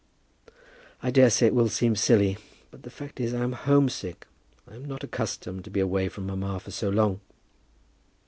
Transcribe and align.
"I 1.03 1.11
daresay 1.11 1.45
it 1.45 1.53
will 1.53 1.69
seem 1.69 1.95
silly, 1.95 2.39
but 2.71 2.81
the 2.81 2.89
fact 2.89 3.19
is 3.19 3.35
I 3.35 3.43
am 3.43 3.51
homesick. 3.51 4.25
I'm 4.67 4.85
not 4.85 5.03
accustomed 5.03 5.63
to 5.65 5.69
be 5.69 5.79
away 5.79 6.09
from 6.09 6.25
mamma 6.25 6.59
for 6.59 6.71
so 6.71 6.89
long." 6.89 7.21